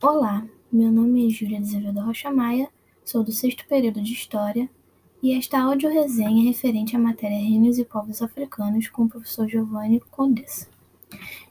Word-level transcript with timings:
Olá, 0.00 0.46
meu 0.70 0.92
nome 0.92 1.26
é 1.26 1.28
Júlia 1.28 1.58
Azevedo 1.58 2.00
Rocha 2.00 2.30
Maia, 2.30 2.68
sou 3.04 3.24
do 3.24 3.32
sexto 3.32 3.66
período 3.66 4.00
de 4.00 4.12
História 4.12 4.70
e 5.20 5.36
esta 5.36 5.60
áudio-resenha 5.60 6.44
é 6.44 6.46
referente 6.46 6.94
à 6.94 7.00
matéria 7.00 7.36
Reinos 7.36 7.80
e 7.80 7.84
Povos 7.84 8.22
Africanos 8.22 8.86
com 8.86 9.02
o 9.02 9.08
professor 9.08 9.48
Giovanni 9.48 9.98
Condessa. 10.08 10.68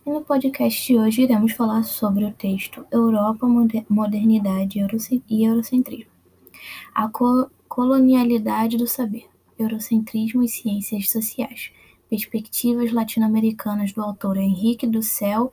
E 0.05 0.09
no 0.09 0.21
podcast 0.21 0.87
de 0.87 0.97
hoje 0.97 1.23
iremos 1.23 1.51
falar 1.51 1.83
sobre 1.83 2.23
o 2.23 2.31
texto 2.31 2.85
Europa, 2.89 3.45
Modernidade 3.89 4.79
e 5.29 5.43
Eurocentrismo. 5.43 6.11
A 6.95 7.09
co 7.09 7.51
colonialidade 7.67 8.77
do 8.77 8.87
saber, 8.87 9.27
Eurocentrismo 9.59 10.41
e 10.41 10.47
Ciências 10.47 11.11
Sociais, 11.11 11.73
perspectivas 12.09 12.93
latino-americanas 12.93 13.91
do 13.91 14.01
autor 14.01 14.37
Henrique 14.37 14.87
do 14.87 15.03
Céu 15.03 15.51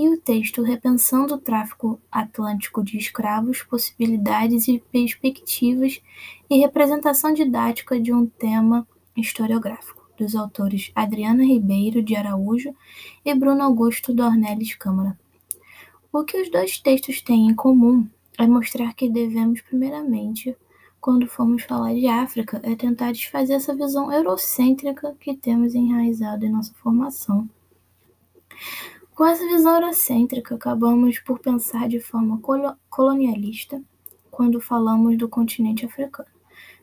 e 0.00 0.08
o 0.08 0.16
texto 0.16 0.62
Repensando 0.62 1.34
o 1.34 1.38
Tráfico 1.38 2.00
Atlântico 2.10 2.82
de 2.82 2.96
Escravos, 2.96 3.62
Possibilidades 3.62 4.66
e 4.66 4.82
Perspectivas 4.90 6.00
e 6.48 6.56
Representação 6.56 7.34
Didática 7.34 8.00
de 8.00 8.10
um 8.10 8.24
Tema 8.24 8.88
Historiográfico, 9.14 10.08
dos 10.16 10.34
autores 10.34 10.90
Adriana 10.94 11.44
Ribeiro 11.44 12.02
de 12.02 12.16
Araújo 12.16 12.74
e 13.22 13.34
Bruno 13.34 13.62
Augusto 13.62 14.14
Dornelles 14.14 14.74
Câmara. 14.74 15.18
O 16.10 16.24
que 16.24 16.40
os 16.40 16.50
dois 16.50 16.78
textos 16.78 17.20
têm 17.20 17.48
em 17.48 17.54
comum 17.54 18.08
é 18.38 18.46
mostrar 18.46 18.94
que 18.94 19.06
devemos, 19.06 19.60
primeiramente, 19.60 20.56
quando 20.98 21.26
formos 21.26 21.64
falar 21.64 21.92
de 21.92 22.06
África, 22.06 22.58
é 22.62 22.74
tentar 22.74 23.12
desfazer 23.12 23.52
essa 23.52 23.76
visão 23.76 24.10
eurocêntrica 24.10 25.14
que 25.20 25.36
temos 25.36 25.74
enraizado 25.74 26.46
em 26.46 26.50
nossa 26.50 26.72
formação. 26.72 27.46
Com 29.20 29.26
essa 29.26 29.46
visão 29.46 29.74
eurocêntrica, 29.74 30.54
acabamos 30.54 31.18
por 31.18 31.40
pensar 31.40 31.86
de 31.90 32.00
forma 32.00 32.40
colonialista 32.88 33.82
quando 34.30 34.62
falamos 34.62 35.18
do 35.18 35.28
continente 35.28 35.84
africano, 35.84 36.30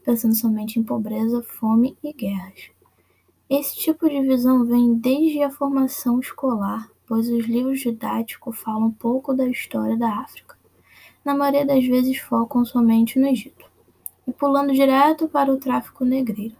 pensando 0.06 0.36
somente 0.36 0.78
em 0.78 0.84
pobreza, 0.84 1.42
fome 1.42 1.98
e 2.04 2.14
guerras. 2.14 2.70
Esse 3.50 3.76
tipo 3.78 4.08
de 4.08 4.22
visão 4.22 4.64
vem 4.64 4.94
desde 4.94 5.42
a 5.42 5.50
formação 5.50 6.20
escolar, 6.20 6.88
pois 7.08 7.28
os 7.28 7.48
livros 7.48 7.80
didáticos 7.80 8.56
falam 8.60 8.92
pouco 8.92 9.34
da 9.34 9.48
história 9.48 9.98
da 9.98 10.20
África. 10.20 10.56
Na 11.26 11.36
maioria 11.36 11.66
das 11.66 11.84
vezes 11.88 12.20
focam 12.20 12.64
somente 12.64 13.18
no 13.18 13.26
Egito, 13.26 13.66
e 14.28 14.32
pulando 14.32 14.74
direto 14.74 15.28
para 15.28 15.52
o 15.52 15.58
tráfico 15.58 16.06
negreiro 16.06 16.56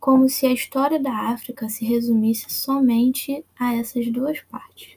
como 0.00 0.28
se 0.28 0.46
a 0.46 0.52
história 0.52 0.98
da 1.00 1.12
África 1.12 1.68
se 1.68 1.84
resumisse 1.84 2.46
somente 2.48 3.44
a 3.58 3.74
essas 3.74 4.10
duas 4.10 4.40
partes, 4.42 4.96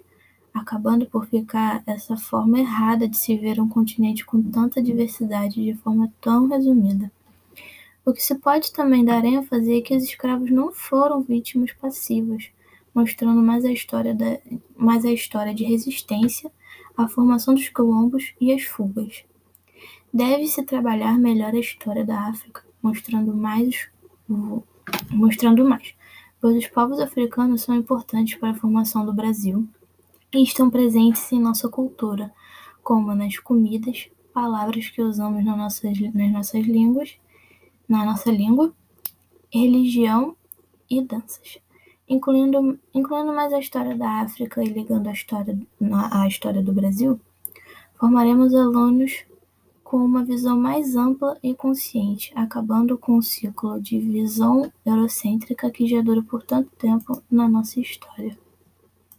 acabando 0.53 1.05
por 1.05 1.25
ficar 1.27 1.83
essa 1.87 2.15
forma 2.15 2.59
errada 2.59 3.07
de 3.07 3.17
se 3.17 3.35
ver 3.35 3.59
um 3.59 3.67
continente 3.67 4.25
com 4.25 4.41
tanta 4.41 4.81
diversidade 4.81 5.63
de 5.63 5.73
forma 5.75 6.11
tão 6.21 6.47
resumida. 6.47 7.11
O 8.05 8.13
que 8.13 8.23
se 8.23 8.35
pode 8.35 8.71
também 8.71 9.05
dar 9.05 9.23
ênfase 9.25 9.77
é 9.77 9.81
que 9.81 9.95
os 9.95 10.03
escravos 10.03 10.49
não 10.49 10.71
foram 10.71 11.21
vítimas 11.21 11.71
passivas, 11.73 12.49
mostrando 12.93 13.41
mais 13.41 13.63
a 13.63 13.71
história, 13.71 14.13
da, 14.13 14.39
mais 14.75 15.05
a 15.05 15.11
história 15.11 15.53
de 15.53 15.63
resistência, 15.63 16.51
a 16.97 17.07
formação 17.07 17.53
dos 17.53 17.69
quilombos 17.69 18.33
e 18.39 18.51
as 18.53 18.63
fugas. 18.63 19.23
Deve-se 20.13 20.63
trabalhar 20.63 21.17
melhor 21.17 21.53
a 21.53 21.59
história 21.59 22.03
da 22.03 22.27
África, 22.27 22.63
mostrando 22.81 23.33
mais 23.35 23.87
mostrando 25.11 25.63
mais, 25.63 25.93
pois 26.39 26.57
os 26.57 26.67
povos 26.67 26.99
africanos 26.99 27.61
são 27.61 27.75
importantes 27.75 28.35
para 28.35 28.51
a 28.51 28.55
formação 28.55 29.05
do 29.05 29.13
Brasil 29.13 29.67
e 30.33 30.43
estão 30.43 30.69
presentes 30.69 31.31
em 31.31 31.39
nossa 31.39 31.67
cultura, 31.67 32.31
como 32.83 33.13
nas 33.13 33.37
comidas, 33.37 34.09
palavras 34.33 34.89
que 34.89 35.01
usamos 35.01 35.43
nas 35.43 35.57
nossas, 35.57 35.99
nas 36.13 36.31
nossas 36.31 36.65
línguas, 36.65 37.17
na 37.87 38.05
nossa 38.05 38.31
língua, 38.31 38.73
religião 39.51 40.35
e 40.89 41.01
danças. 41.01 41.59
Incluindo, 42.07 42.79
incluindo 42.93 43.33
mais 43.33 43.53
a 43.53 43.59
história 43.59 43.95
da 43.95 44.21
África 44.21 44.63
e 44.63 44.67
ligando 44.67 45.07
a 45.07 45.11
história, 45.11 45.57
à 46.11 46.27
história 46.27 46.61
do 46.61 46.73
Brasil, 46.73 47.19
formaremos 47.99 48.53
alunos 48.53 49.25
com 49.91 49.97
uma 49.97 50.23
visão 50.23 50.57
mais 50.57 50.95
ampla 50.95 51.37
e 51.43 51.53
consciente, 51.53 52.31
acabando 52.33 52.97
com 52.97 53.17
o 53.17 53.21
ciclo 53.21 53.77
de 53.77 53.99
visão 53.99 54.71
eurocêntrica 54.85 55.69
que 55.69 55.85
já 55.85 56.01
dura 56.01 56.23
por 56.23 56.41
tanto 56.43 56.69
tempo 56.77 57.21
na 57.29 57.45
nossa 57.45 57.77
história. 57.81 58.37